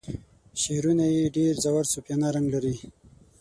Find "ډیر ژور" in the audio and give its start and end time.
1.35-1.85